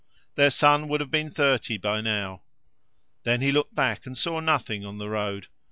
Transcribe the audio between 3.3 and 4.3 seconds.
he looked back and